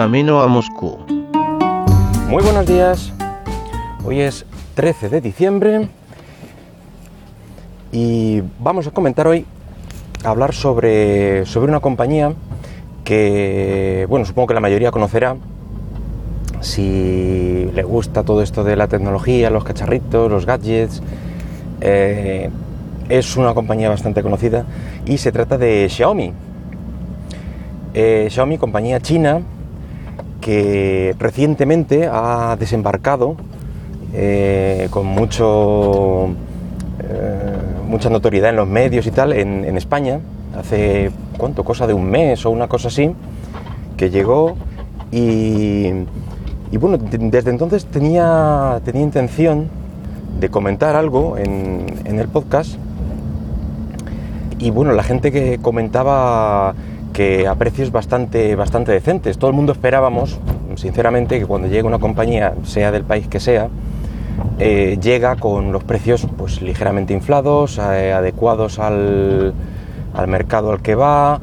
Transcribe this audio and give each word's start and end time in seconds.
camino 0.00 0.40
a 0.40 0.46
Moscú. 0.46 0.96
Muy 2.26 2.42
buenos 2.42 2.64
días. 2.64 3.12
Hoy 4.02 4.22
es 4.22 4.46
13 4.74 5.10
de 5.10 5.20
diciembre 5.20 5.88
y 7.92 8.42
vamos 8.60 8.86
a 8.86 8.92
comentar 8.92 9.26
hoy, 9.26 9.44
hablar 10.24 10.54
sobre, 10.54 11.44
sobre 11.44 11.68
una 11.70 11.80
compañía 11.80 12.32
que, 13.04 14.06
bueno, 14.08 14.24
supongo 14.24 14.48
que 14.48 14.54
la 14.54 14.60
mayoría 14.60 14.90
conocerá. 14.90 15.36
Si 16.62 17.70
le 17.74 17.82
gusta 17.82 18.22
todo 18.22 18.40
esto 18.40 18.64
de 18.64 18.76
la 18.76 18.88
tecnología, 18.88 19.50
los 19.50 19.64
cacharritos, 19.64 20.30
los 20.30 20.46
gadgets, 20.46 21.02
eh, 21.82 22.48
es 23.10 23.36
una 23.36 23.52
compañía 23.52 23.90
bastante 23.90 24.22
conocida 24.22 24.64
y 25.04 25.18
se 25.18 25.30
trata 25.30 25.58
de 25.58 25.86
Xiaomi. 25.90 26.32
Eh, 27.92 28.28
Xiaomi, 28.30 28.56
compañía 28.56 28.98
china 29.00 29.42
que 30.40 31.14
recientemente 31.18 32.08
ha 32.10 32.56
desembarcado 32.58 33.36
eh, 34.12 34.88
con 34.90 35.06
mucho, 35.06 36.28
eh, 37.00 37.56
mucha 37.86 38.10
notoriedad 38.10 38.50
en 38.50 38.56
los 38.56 38.68
medios 38.68 39.06
y 39.06 39.10
tal 39.10 39.32
en, 39.32 39.76
España, 39.76 40.20
hace 40.58 41.10
cuánto, 41.36 41.62
cosa 41.64 41.86
de 41.86 41.94
un 41.94 42.10
mes 42.10 42.44
o 42.44 42.50
una 42.50 42.66
cosa 42.66 42.88
así, 42.88 43.14
que 43.96 44.10
llegó 44.10 44.56
y, 45.12 45.90
bueno, 46.72 46.96
desde 46.98 47.50
entonces 47.50 47.86
tenía, 47.86 48.80
tenía 48.84 49.02
intención 49.02 49.68
de 50.40 50.48
comentar 50.48 50.96
algo 50.96 51.36
en, 51.36 51.86
en 52.04 52.18
el 52.18 52.28
podcast. 52.28 52.74
Y 54.58 54.70
bueno, 54.70 54.92
la 54.92 55.02
gente 55.02 55.32
que 55.32 55.58
comentaba 55.58 56.74
a 57.48 57.54
precios 57.54 57.90
bastante, 57.92 58.54
bastante 58.56 58.92
decentes. 58.92 59.38
Todo 59.38 59.50
el 59.50 59.56
mundo 59.56 59.72
esperábamos, 59.72 60.38
sinceramente, 60.76 61.38
que 61.38 61.46
cuando 61.46 61.68
llegue 61.68 61.82
una 61.82 61.98
compañía, 61.98 62.54
sea 62.64 62.90
del 62.90 63.04
país 63.04 63.28
que 63.28 63.40
sea, 63.40 63.68
eh, 64.58 64.98
llega 65.00 65.36
con 65.36 65.72
los 65.72 65.84
precios 65.84 66.26
pues 66.36 66.60
ligeramente 66.60 67.14
inflados, 67.14 67.78
eh, 67.78 68.12
adecuados 68.12 68.78
al, 68.78 69.54
al, 70.14 70.28
mercado 70.28 70.70
al 70.70 70.82
que 70.82 70.94
va. 70.94 71.40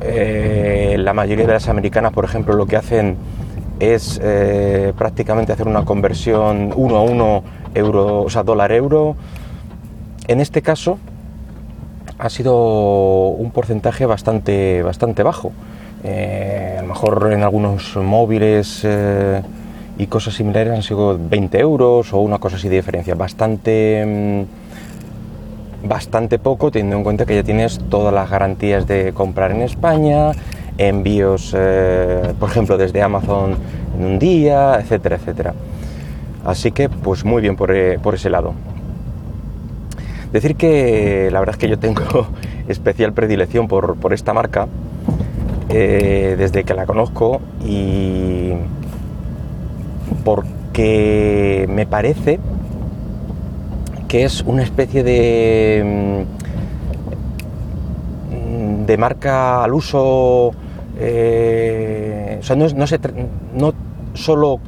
Eh, 0.00 0.96
la 0.98 1.14
mayoría 1.14 1.46
de 1.46 1.54
las 1.54 1.68
americanas, 1.68 2.12
por 2.12 2.24
ejemplo, 2.24 2.54
lo 2.54 2.66
que 2.66 2.76
hacen 2.76 3.16
es 3.80 4.20
prácticamente 4.96 5.52
hacer 5.52 5.68
una 5.68 5.84
conversión 5.84 6.72
uno 6.74 6.96
a 6.96 7.02
uno 7.02 7.44
euro, 7.74 8.22
o 8.22 8.30
sea, 8.30 8.42
dólar 8.42 8.72
euro. 8.72 9.16
En 10.26 10.40
este 10.40 10.62
caso, 10.62 10.98
ha 12.18 12.28
sido 12.30 13.28
un 13.28 13.50
porcentaje 13.52 14.04
bastante, 14.04 14.82
bastante 14.82 15.22
bajo. 15.22 15.52
Eh, 16.04 16.76
a 16.78 16.82
lo 16.82 16.88
mejor 16.88 17.30
en 17.32 17.42
algunos 17.42 17.96
móviles 17.96 18.82
eh, 18.84 19.42
y 19.98 20.06
cosas 20.06 20.34
similares 20.34 20.72
han 20.72 20.82
sido 20.82 21.18
20 21.18 21.58
euros 21.58 22.12
o 22.12 22.18
una 22.18 22.38
cosa 22.38 22.56
así 22.56 22.68
de 22.68 22.76
diferencia. 22.76 23.14
Bastante, 23.14 24.04
mm, 24.06 25.88
bastante 25.88 26.38
poco 26.38 26.70
teniendo 26.70 26.96
en 26.96 27.04
cuenta 27.04 27.24
que 27.24 27.36
ya 27.36 27.44
tienes 27.44 27.78
todas 27.88 28.12
las 28.12 28.28
garantías 28.28 28.86
de 28.86 29.12
comprar 29.12 29.52
en 29.52 29.62
España, 29.62 30.32
envíos, 30.76 31.54
eh, 31.56 32.34
por 32.38 32.50
ejemplo, 32.50 32.76
desde 32.76 33.00
Amazon 33.00 33.56
en 33.96 34.04
un 34.04 34.18
día, 34.18 34.78
etcétera, 34.80 35.16
etcétera. 35.16 35.54
Así 36.44 36.72
que, 36.72 36.88
pues 36.88 37.24
muy 37.24 37.42
bien 37.42 37.56
por, 37.56 37.72
por 38.00 38.14
ese 38.14 38.30
lado. 38.30 38.54
Decir 40.32 40.56
que 40.56 41.30
la 41.32 41.40
verdad 41.40 41.54
es 41.54 41.58
que 41.58 41.68
yo 41.68 41.78
tengo 41.78 42.02
especial 42.68 43.12
predilección 43.12 43.66
por, 43.68 44.12
esta 44.12 44.34
marca 44.34 44.68
eh, 45.70 46.36
desde 46.38 46.64
que 46.64 46.74
la 46.74 46.86
conozco 46.86 47.40
y 47.64 48.52
porque 50.24 51.66
me 51.68 51.86
parece 51.86 52.38
que 54.06 54.24
es 54.24 54.42
una 54.42 54.62
especie 54.62 55.02
de, 55.02 56.24
mm, 58.30 58.86
de 58.86 58.96
marca 58.96 59.64
al 59.64 59.74
uso, 59.74 60.52
eh, 60.98 62.38
o 62.40 62.42
sea, 62.42 62.56
no, 62.56 62.86
se, 62.86 62.98
no 63.54 63.74
solo 64.14 64.60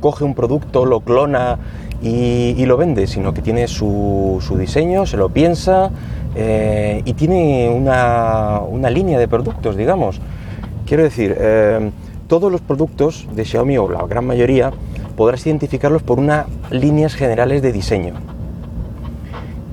coge 0.00 0.24
un 0.24 0.34
producto, 0.34 0.86
lo 0.86 1.00
clona 1.00 1.58
y, 2.00 2.64
lo 2.66 2.76
vende, 2.76 3.06
sino 3.06 3.34
que 3.34 3.42
tiene 3.42 3.66
su, 3.66 4.40
diseño, 4.58 5.06
se 5.06 5.16
lo 5.16 5.28
piensa 5.30 5.90
eh, 6.34 7.02
y 7.04 7.12
tiene 7.14 7.68
una, 7.70 8.90
línea 8.90 9.18
de 9.18 9.26
productos, 9.26 9.76
digamos. 9.76 10.20
Quiero 10.86 11.02
decir, 11.02 11.36
eh, 11.38 11.90
todos 12.28 12.52
los 12.52 12.60
productos 12.60 13.26
de 13.34 13.44
Xiaomi, 13.44 13.78
o 13.78 13.90
la 13.90 14.06
gran 14.06 14.26
mayoría, 14.26 14.72
podrás 15.16 15.44
identificarlos 15.46 16.02
por 16.02 16.18
unas 16.18 16.46
líneas 16.70 17.14
generales 17.14 17.62
de 17.62 17.72
diseño. 17.72 18.14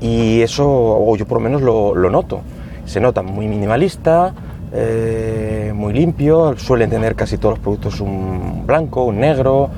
Y 0.02 0.41
eso, 0.41 0.66
o 0.68 1.16
yo 1.16 1.25
por 1.25 1.38
lo 1.38 1.44
menos 1.44 1.62
lo, 1.62 2.09
noto. 2.09 2.41
Se 2.85 3.00
nota 3.00 3.22
muy 3.22 3.47
minimalista, 3.47 4.34
eh, 4.74 5.72
muy 5.75 5.94
limpio, 5.94 6.58
suelen 6.58 6.90
tener 6.90 7.16
casi 7.16 7.38
todos 7.38 7.56
los 7.56 7.59
productos 7.59 8.02
un 8.02 8.64
blanco, 8.66 9.03
un 9.03 9.19
negro, 9.19 9.69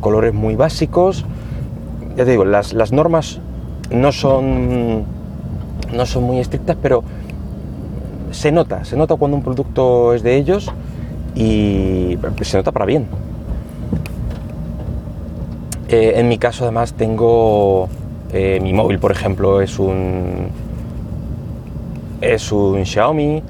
colores 0.00 0.34
muy 0.34 0.56
básicos 0.56 1.24
ya 2.16 2.24
te 2.24 2.30
digo, 2.30 2.44
las, 2.44 2.92
normas 2.92 3.40
no 3.90 4.12
son, 4.12 5.04
no 5.92 6.06
son 6.06 6.22
muy 6.24 6.38
estrictas, 6.38 6.76
pero 6.80 7.02
se 8.30 8.52
nota, 8.52 8.84
se 8.84 8.96
nota 8.96 9.16
cuando 9.16 9.36
un 9.36 9.42
producto 9.42 10.14
es 10.14 10.22
de 10.22 10.36
ellos 10.36 10.70
y 11.34 12.18
se 12.42 12.56
nota 12.56 12.72
para 12.72 12.86
bien. 12.86 13.06
Eh, 15.88 16.14
en 16.16 16.28
mi 16.28 16.38
caso 16.38 16.64
además 16.64 16.94
tengo 16.94 17.88
eh, 18.32 18.58
mi 18.62 18.72
móvil, 18.72 18.98
por 18.98 19.12
ejemplo, 19.12 19.60
es 19.60 19.78
un 19.78 20.48
es 22.20 22.50
un 22.50 22.84
Xiaomi. 22.84 23.42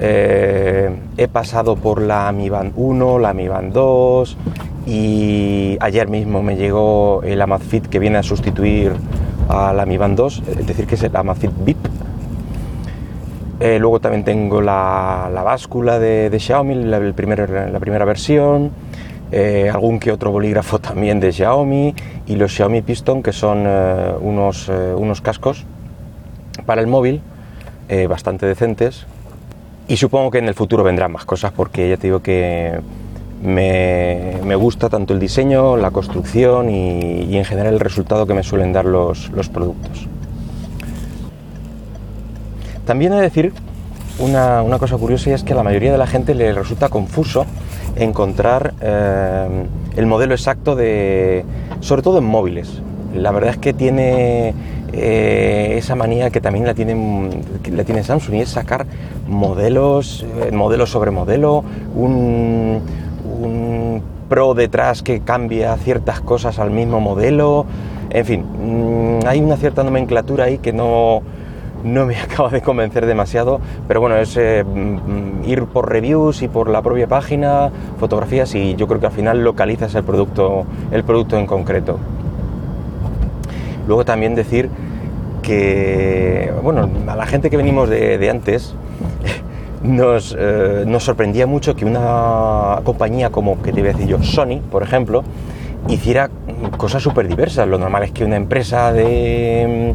Eh, 0.00 0.96
he 1.16 1.26
pasado 1.26 1.74
por 1.74 2.00
la 2.00 2.30
Mi 2.30 2.48
Band 2.48 2.72
1, 2.76 3.18
la 3.18 3.34
Mi 3.34 3.48
Band 3.48 3.72
2, 3.72 4.36
y 4.88 5.76
ayer 5.80 6.08
mismo 6.08 6.42
me 6.42 6.56
llegó 6.56 7.20
el 7.22 7.42
Amazfit 7.42 7.86
que 7.86 7.98
viene 7.98 8.16
a 8.16 8.22
sustituir 8.22 8.92
a 9.50 9.74
la 9.74 9.84
Mi 9.84 9.98
Band 9.98 10.16
2, 10.16 10.42
es 10.60 10.66
decir, 10.66 10.86
que 10.86 10.94
es 10.94 11.02
el 11.02 11.14
Amazfit 11.14 11.50
VIP. 11.62 11.76
Eh, 13.60 13.78
luego 13.78 14.00
también 14.00 14.24
tengo 14.24 14.62
la, 14.62 15.30
báscula 15.44 15.98
de, 15.98 16.34
Xiaomi, 16.40 16.74
la, 16.84 17.00
la 17.00 17.12
primera 17.12 18.04
versión, 18.06 18.70
eh, 19.30 19.68
algún 19.70 19.98
que 19.98 20.10
otro 20.10 20.30
bolígrafo 20.30 20.78
también 20.78 21.20
de 21.20 21.32
Xiaomi 21.32 21.94
y 22.26 22.36
los 22.36 22.54
Xiaomi 22.54 22.80
Piston, 22.80 23.22
que 23.22 23.32
son 23.32 23.64
eh, 23.66 24.14
unos, 24.22 24.70
unos 24.96 25.20
cascos 25.20 25.66
para 26.64 26.80
el 26.80 26.86
móvil 26.86 27.20
bastante 28.08 28.46
decentes. 28.46 29.06
Y 29.86 29.96
supongo 29.96 30.30
que 30.30 30.38
en 30.38 30.48
el 30.48 30.54
futuro 30.54 30.82
vendrán 30.82 31.12
más 31.12 31.24
cosas 31.24 31.52
porque 31.52 31.88
ya 31.88 31.96
te 31.96 32.06
digo 32.06 32.20
que 32.20 32.78
me, 33.42 34.54
gusta 34.56 34.88
tanto 34.88 35.14
el 35.14 35.20
diseño, 35.20 35.76
la 35.76 35.90
construcción 35.90 36.70
y, 36.70 37.36
en 37.36 37.44
general 37.44 37.74
el 37.74 37.80
resultado 37.80 38.26
que 38.26 38.34
me 38.34 38.42
suelen 38.42 38.72
dar 38.72 38.84
los, 38.84 39.30
productos. 39.52 40.06
También 42.84 43.12
he 43.12 43.16
de 43.16 43.22
decir 43.22 43.52
una, 44.18 44.64
cosa 44.78 44.96
curiosa 44.96 45.30
y 45.30 45.32
es 45.34 45.44
que 45.44 45.52
a 45.52 45.56
la 45.56 45.62
mayoría 45.62 45.92
de 45.92 45.98
la 45.98 46.06
gente 46.06 46.34
le 46.34 46.52
resulta 46.52 46.88
confuso 46.88 47.44
encontrar 47.96 48.74
eh, 48.80 49.66
el 49.96 50.06
modelo 50.06 50.34
exacto 50.34 50.74
de, 50.74 51.44
sobre 51.80 52.02
todo 52.02 52.18
en 52.18 52.24
móviles. 52.24 52.82
La 53.14 53.30
verdad 53.30 53.50
es 53.50 53.58
que 53.58 53.72
tiene 53.72 54.54
eh, 54.92 55.74
esa 55.76 55.94
manía 55.94 56.30
que 56.30 56.40
también 56.40 56.66
la 56.66 56.74
tiene, 56.74 57.30
la 57.70 57.84
tiene 57.84 58.02
Samsung 58.02 58.36
y 58.36 58.40
es 58.40 58.50
sacar 58.50 58.86
modelos, 59.26 60.24
eh, 60.42 60.50
modelo 60.50 60.86
sobre 60.86 61.10
modelo, 61.10 61.64
un, 61.94 62.80
un 63.40 64.02
Pro 64.28 64.52
detrás 64.52 65.02
que 65.02 65.20
cambia 65.20 65.74
ciertas 65.78 66.20
cosas 66.20 66.58
al 66.58 66.70
mismo 66.70 67.00
modelo. 67.00 67.64
En 68.10 68.26
fin, 68.26 68.44
mm, 69.20 69.26
hay 69.26 69.40
una 69.40 69.56
cierta 69.56 69.82
nomenclatura 69.82 70.44
ahí 70.44 70.58
que 70.58 70.72
no, 70.72 71.22
no 71.82 72.06
me 72.06 72.16
acaba 72.20 72.50
de 72.50 72.60
convencer 72.60 73.06
demasiado, 73.06 73.60
pero 73.86 74.00
bueno, 74.00 74.16
es 74.16 74.36
eh, 74.36 74.64
mm, 74.64 75.48
ir 75.48 75.64
por 75.64 75.90
reviews 75.90 76.42
y 76.42 76.48
por 76.48 76.68
la 76.68 76.82
propia 76.82 77.06
página, 77.06 77.70
fotografías 77.98 78.54
y 78.54 78.74
yo 78.74 78.86
creo 78.86 79.00
que 79.00 79.06
al 79.06 79.12
final 79.12 79.42
localizas 79.42 79.94
el 79.94 80.04
producto, 80.04 80.66
el 80.90 81.04
producto 81.04 81.38
en 81.38 81.46
concreto. 81.46 81.98
Luego 83.86 84.04
también 84.04 84.34
decir 84.34 84.68
que, 85.40 86.52
bueno, 86.62 86.86
a 87.06 87.16
la 87.16 87.24
gente 87.24 87.48
que 87.48 87.56
venimos 87.56 87.88
de, 87.88 88.18
de 88.18 88.28
antes, 88.28 88.74
eh, 89.84 90.84
nos, 90.86 91.04
sorprendía 91.04 91.46
mucho 91.46 91.76
que 91.76 91.84
una 91.84 92.80
compañía 92.84 93.30
como, 93.30 93.60
que 93.62 93.72
te 93.72 93.80
voy 93.80 93.90
a 93.90 93.92
decir 93.92 94.08
yo, 94.08 94.22
Sony, 94.22 94.60
por 94.70 94.82
ejemplo, 94.82 95.24
hiciera 95.88 96.30
cosas 96.76 97.02
súper 97.02 97.28
diversas. 97.28 97.68
Lo 97.68 97.78
normal 97.78 98.04
es 98.04 98.12
que 98.12 98.24
una 98.24 98.36
empresa 98.36 98.92
de, 98.92 99.94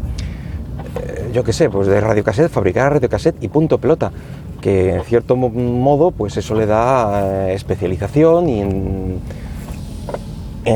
eh, 0.96 1.30
yo 1.32 1.44
qué 1.44 1.52
sé, 1.52 1.68
pues 1.68 1.86
de 1.86 2.00
radiocassette, 2.00 2.50
fabricar 2.50 2.92
radiocassette 2.92 3.42
y 3.42 3.48
punto 3.48 3.78
pelota. 3.78 4.12
Que 4.60 4.94
en 4.94 5.04
cierto 5.04 5.36
modo, 5.36 6.10
pues 6.10 6.36
eso 6.36 6.54
le 6.54 6.66
da 6.66 7.48
eh, 7.48 7.54
especialización 7.54 8.48
y 8.48 8.60
en, 8.60 9.20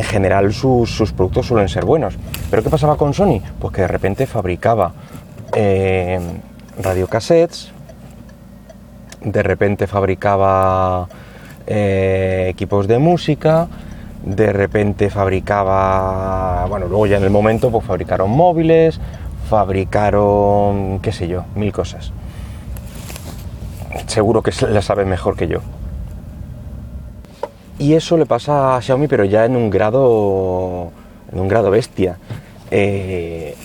general 0.03 0.53
sus, 0.53 1.13
productos 1.13 1.47
suelen 1.47 1.69
ser 1.69 1.87
buenos. 1.87 2.15
Pero 2.51 2.63
¿qué 2.63 2.69
pasaba 2.69 2.97
con 2.97 3.15
Sony? 3.15 3.41
Pues 3.59 3.73
que 3.73 3.83
de 3.83 3.89
repente 3.89 4.27
fabricaba 4.27 4.93
eh, 5.55 6.21
radiocassettes, 6.83 7.73
de 9.23 9.43
repente 9.43 9.87
fabricaba 9.87 11.09
eh, 11.67 12.47
equipos 12.51 12.89
de 12.89 12.99
música, 12.99 13.69
de 14.25 14.53
repente 14.53 15.11
fabricaba, 15.11 16.67
bueno, 16.67 16.87
luego 16.87 17.07
ya 17.07 17.19
en 17.19 17.25
el 17.25 17.31
momento 17.31 17.71
pues 17.71 17.85
fabricaron 17.85 18.31
móviles, 18.31 19.01
fabricaron, 19.49 21.01
qué 21.01 21.13
sé 21.13 21.29
yo, 21.29 21.45
mil 21.55 21.73
cosas. 21.73 22.13
Seguro 24.07 24.43
que 24.43 24.53
la 24.69 24.83
saben 24.83 25.09
mejor 25.09 25.37
que 25.37 25.49
yo. 25.49 25.61
Y 27.79 27.95
eso 27.95 28.17
le 28.17 28.27
pasa 28.27 28.77
a 28.77 28.83
Xiaomi, 28.83 29.07
pero 29.07 29.25
ya 29.25 29.45
en 29.45 29.55
un 29.55 29.71
grado, 29.71 30.91
en 31.33 31.39
un 31.39 31.49
grado 31.49 31.71
bestia. 31.71 32.19
Eh, 32.71 33.57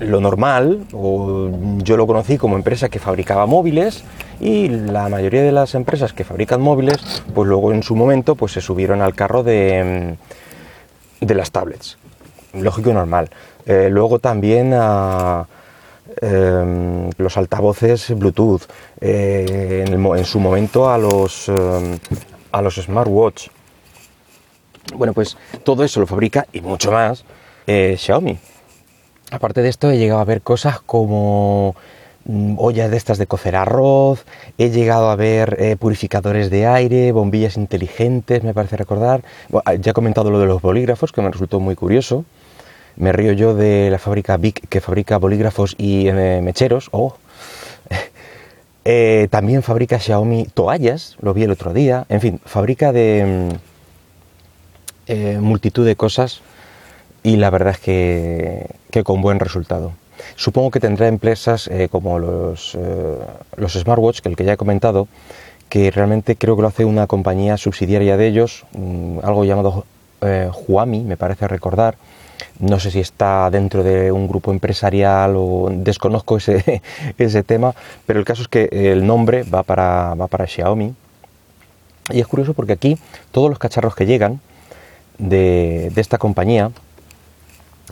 lo 0.00 0.20
normal, 0.20 0.84
o 0.92 1.50
yo 1.78 1.96
lo 1.96 2.06
conocí 2.06 2.38
como 2.38 2.56
empresa 2.56 2.88
que 2.88 2.98
fabricaba 2.98 3.46
móviles 3.46 4.04
y 4.40 4.68
la 4.68 5.08
mayoría 5.08 5.42
de 5.42 5.52
las 5.52 5.74
empresas 5.74 6.12
que 6.12 6.24
fabrican 6.24 6.60
móviles, 6.60 7.22
pues 7.34 7.48
luego 7.48 7.72
en 7.72 7.82
su 7.82 7.96
momento 7.96 8.34
pues 8.34 8.52
se 8.52 8.60
subieron 8.60 9.00
al 9.02 9.14
carro 9.14 9.42
de, 9.42 10.16
de 11.20 11.34
las 11.34 11.50
tablets. 11.50 11.98
Lógico 12.52 12.90
y 12.90 12.94
normal. 12.94 13.30
Eh, 13.66 13.88
luego 13.90 14.18
también 14.18 14.72
a 14.74 15.46
em, 16.20 17.10
los 17.18 17.36
altavoces 17.36 18.16
Bluetooth. 18.16 18.62
Eh, 19.00 19.84
en, 19.86 20.24
su 20.24 20.40
momento 20.40 20.90
a 20.90 20.98
los, 20.98 21.48
em, 21.48 21.98
a 22.52 22.62
los 22.62 22.76
smartwatch. 22.76 23.48
Bueno, 24.94 25.12
pues 25.12 25.36
todo 25.64 25.84
eso 25.84 26.00
lo 26.00 26.06
fabrica 26.06 26.46
y 26.52 26.60
mucho 26.60 26.92
más 26.92 27.24
eh, 27.66 27.96
Xiaomi. 27.98 28.38
Aparte 29.30 29.60
de 29.62 29.68
esto, 29.68 29.90
he 29.90 29.98
llegado 29.98 30.20
a 30.20 30.24
ver 30.24 30.40
cosas 30.40 30.80
como 30.80 31.74
mm, 32.26 32.54
ollas 32.58 32.90
de 32.90 32.96
estas 32.96 33.18
de 33.18 33.26
cocer 33.26 33.56
arroz, 33.56 34.24
he 34.56 34.70
llegado 34.70 35.10
a 35.10 35.16
ver 35.16 35.56
eh, 35.58 35.76
purificadores 35.76 36.48
de 36.48 36.66
aire, 36.66 37.10
bombillas 37.10 37.56
inteligentes, 37.56 38.44
me 38.44 38.54
parece 38.54 38.76
recordar. 38.76 39.24
Ah, 39.64 39.74
ya 39.74 39.90
he 39.90 39.94
comentado 39.94 40.30
lo 40.30 40.38
de 40.38 40.46
los 40.46 40.62
bolígrafos, 40.62 41.10
que 41.10 41.22
me 41.22 41.30
resultó 41.30 41.58
muy 41.58 41.74
curioso. 41.74 42.24
Me 42.96 43.12
río 43.12 43.32
yo 43.32 43.54
de 43.54 43.90
la 43.90 43.98
fábrica 43.98 44.36
Bic 44.36 44.68
que 44.68 44.80
fabrica 44.80 45.18
bolígrafos 45.18 45.74
y 45.76 46.08
eh, 46.08 46.40
mecheros. 46.42 46.88
Oh. 46.92 47.16
Eh, 48.88 49.26
también 49.32 49.64
fabrica 49.64 49.98
Xiaomi 49.98 50.46
toallas, 50.54 51.16
lo 51.20 51.34
vi 51.34 51.42
el 51.42 51.50
otro 51.50 51.72
día. 51.72 52.06
En 52.08 52.20
fin, 52.20 52.40
fabrica 52.44 52.92
de 52.92 53.58
mm, 55.08 55.40
multitud 55.40 55.84
de 55.84 55.96
cosas 55.96 56.40
y 57.26 57.36
la 57.36 57.50
verdad 57.50 57.74
es 57.74 57.80
que, 57.80 59.02
con 59.02 59.20
buen 59.20 59.40
resultado. 59.40 59.90
Supongo 60.36 60.70
que 60.70 60.78
tendrá 60.78 61.08
empresas 61.08 61.66
eh, 61.66 61.88
como 61.90 62.20
los, 62.20 62.76
eh, 62.76 63.18
los 63.56 63.72
smartwatch, 63.72 64.20
que 64.20 64.28
el 64.28 64.36
que 64.36 64.44
ya 64.44 64.52
he 64.52 64.56
comentado, 64.56 65.08
que 65.68 65.90
realmente 65.90 66.36
creo 66.36 66.54
que 66.54 66.62
lo 66.62 66.68
hace 66.68 66.84
una 66.84 67.08
compañía 67.08 67.56
subsidiaria 67.56 68.16
de 68.16 68.28
ellos, 68.28 68.64
mm, 68.78 69.18
algo 69.24 69.44
llamado 69.44 69.84
eh, 70.20 70.48
Huami, 70.68 71.00
me 71.00 71.16
parece 71.16 71.48
recordar. 71.48 71.96
No 72.60 72.78
sé 72.78 72.92
si 72.92 73.00
está 73.00 73.50
dentro 73.50 73.82
de 73.82 74.12
un 74.12 74.28
grupo 74.28 74.52
empresarial 74.52 75.34
o 75.36 75.68
desconozco 75.72 76.36
ese, 76.36 76.80
ese 77.18 77.42
tema, 77.42 77.74
pero 78.06 78.20
el 78.20 78.24
caso 78.24 78.42
es 78.42 78.48
que 78.48 78.68
el 78.70 79.04
nombre 79.04 79.42
va 79.42 79.64
para, 79.64 80.14
va 80.14 80.28
para 80.28 80.46
Xiaomi. 80.46 80.94
Y 82.12 82.20
es 82.20 82.26
curioso 82.28 82.54
porque 82.54 82.74
aquí 82.74 82.96
todos 83.32 83.50
los 83.50 83.58
cacharros 83.58 83.96
que 83.96 84.06
llegan 84.06 84.40
de, 85.18 85.90
de 85.92 86.00
esta 86.00 86.18
compañía, 86.18 86.70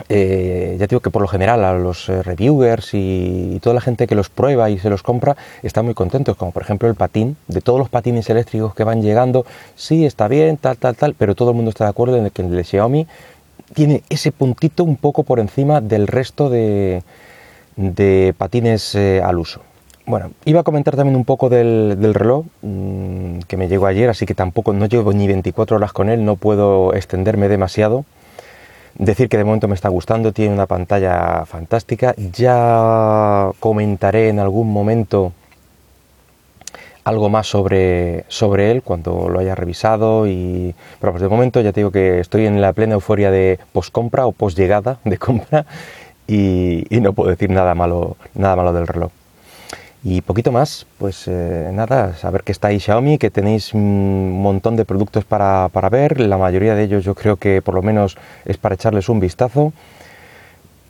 eh, 0.09 0.77
ya 0.79 0.87
digo 0.87 1.01
que 1.01 1.11
por 1.11 1.23
lo 1.23 1.29
general 1.29 1.65
a 1.65 1.73
los 1.75 2.09
eh, 2.09 2.23
reviewers 2.23 2.91
y, 2.95 3.61
toda 3.63 3.75
la 3.75 3.81
gente 3.81 4.07
que 4.07 4.15
los 4.15 4.29
prueba 4.29 4.69
y 4.69 4.79
se 4.79 4.91
los 4.91 5.03
compra 5.03 5.37
están 5.63 5.85
muy 5.85 5.95
contentos, 5.95 6.37
como 6.37 6.51
por 6.51 6.63
ejemplo 6.63 6.89
el 6.89 6.95
patín, 6.95 7.37
de 7.49 7.61
todos 7.61 7.79
los 7.79 7.89
patines 7.89 8.29
eléctricos 8.29 8.75
que 8.75 8.85
van 8.85 9.03
llegando, 9.03 9.47
sí 9.77 10.05
está 10.05 10.29
bien, 10.29 10.57
tal, 10.57 10.77
tal, 10.77 10.97
tal, 10.97 11.15
pero 11.15 11.35
todo 11.35 11.51
el 11.51 11.57
mundo 11.57 11.71
está 11.71 11.85
de 11.85 11.91
acuerdo 11.91 12.17
en 12.17 12.29
que 12.31 12.43
el 12.43 12.51
de 12.51 12.65
Xiaomi 12.65 13.07
tiene 13.73 14.03
ese 14.09 14.33
puntito 14.33 14.85
un 14.85 14.97
poco 14.97 15.23
por 15.23 15.41
encima 15.41 15.81
del 15.81 16.07
resto 16.07 16.51
de, 16.51 17.03
patines 18.37 18.95
eh, 18.95 19.23
al 19.23 19.39
uso. 19.39 19.61
Bueno, 20.07 20.33
iba 20.45 20.61
a 20.61 20.65
comentar 20.65 20.97
también 20.97 21.17
un 21.17 21.25
poco 21.25 21.49
del, 21.49 21.97
reloj 22.13 22.45
mm, 22.61 23.39
que 23.49 23.57
me 23.57 23.69
llegó 23.69 23.87
ayer, 23.87 24.11
así 24.11 24.27
que 24.27 24.35
tampoco 24.35 24.73
no 24.75 24.87
llevo 24.87 25.13
ni 25.15 25.27
24 25.27 25.77
horas 25.77 25.93
con 25.93 26.11
él, 26.11 26.25
no 26.25 26.37
puedo 26.37 26.93
extenderme 26.95 27.49
demasiado. 27.49 28.05
Decir 28.97 29.29
que 29.29 29.37
de 29.37 29.45
momento 29.45 29.67
me 29.67 29.75
está 29.75 29.89
gustando, 29.89 30.33
tiene 30.33 30.55
una 30.55 30.67
pantalla 30.67 31.45
fantástica. 31.47 32.15
Ya 32.17 33.51
comentaré 33.59 34.29
en 34.29 34.39
algún 34.39 34.73
momento 34.73 35.33
algo 37.05 37.29
más 37.29 37.47
sobre, 37.47 38.25
sobre 38.29 38.71
él 38.71 38.83
cuando 38.83 39.29
lo 39.29 39.39
haya 39.39 39.55
revisado 39.55 40.27
y 40.27 40.75
pero 41.01 41.13
pues 41.13 41.23
de 41.23 41.29
momento 41.29 41.61
ya 41.61 41.73
te 41.73 41.81
digo 41.81 41.91
que 41.91 42.21
estoy 42.21 42.47
en 42.47 42.61
la 42.61 42.73
plena 42.73 42.95
euforia 42.95 43.31
de 43.31 43.59
post 43.73 43.93
compra 43.93 44.27
o 44.27 44.33
post 44.33 44.57
llegada 44.57 44.99
de 45.05 45.19
compra 45.19 45.67
y, 46.27 46.87
y 46.89 47.01
no 47.01 47.13
puedo 47.13 47.29
decir 47.29 47.51
nada 47.51 47.75
malo 47.75 48.17
nada 48.35 48.57
malo 48.57 48.73
del 48.73 48.87
reloj 48.87 49.11
y 50.07 50.21
poquito 50.21 50.53
más, 50.53 50.87
pues 50.99 51.25
eh, 51.29 51.71
nada, 51.73 52.15
saber 52.15 52.43
que 52.43 52.53
está 52.53 52.69
ahí 52.69 52.79
Xiaomi, 52.79 53.17
que 53.17 53.31
tenéis 53.31 53.73
un 53.73 54.39
montón 54.43 54.77
de 54.77 54.85
productos 54.85 55.25
para, 55.25 55.71
ver, 55.91 56.21
la 56.21 56.37
mayoría 56.37 56.75
de 56.75 56.85
ellos 56.85 57.05
yo 57.05 57.15
creo 57.15 57.37
que 57.37 57.63
por 57.63 57.75
lo 57.75 57.81
menos 57.81 58.19
es 58.45 58.59
para 58.59 58.75
echarles 58.75 59.09
un 59.09 59.19
vistazo. 59.19 59.73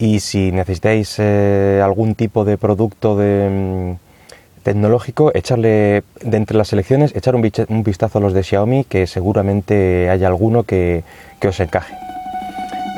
Y 0.00 0.18
si 0.18 0.50
necesitáis 0.50 1.14
eh, 1.18 1.80
algún 1.82 2.16
tipo 2.16 2.44
de 2.44 2.58
producto 2.58 3.16
de, 3.16 3.48
mm, 3.48 4.62
tecnológico, 4.64 5.30
echarle 5.32 6.02
de 6.20 6.36
entre 6.36 6.56
las 6.56 6.66
selecciones, 6.66 7.14
echar 7.14 7.36
un, 7.36 7.48
un, 7.68 7.84
vistazo 7.84 8.18
a 8.18 8.20
los 8.20 8.32
de 8.32 8.42
Xiaomi, 8.42 8.82
que 8.82 9.06
seguramente 9.06 10.10
haya 10.10 10.26
alguno 10.26 10.64
que, 10.64 11.04
que 11.38 11.46
os 11.46 11.60
encaje. 11.60 11.94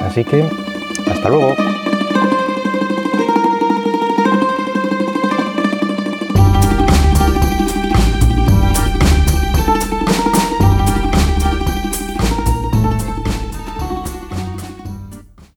Así 0.01 0.25
que, 0.25 0.49
hasta 1.11 1.29
luego. 1.29 1.86